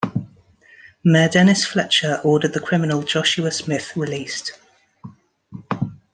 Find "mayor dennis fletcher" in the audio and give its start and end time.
1.03-2.19